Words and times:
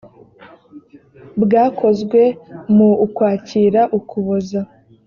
bwakozwe 1.43 2.21
mu 2.75 2.89
ukwakira 3.05 3.81
ukuboza 3.97 4.61